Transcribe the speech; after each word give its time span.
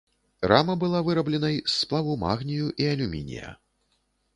Рама 0.51 0.75
была 0.83 1.01
вырабленай 1.09 1.61
з 1.61 1.71
сплаву 1.83 2.19
магнію 2.27 2.75
і 2.83 2.93
алюмінія. 2.97 3.59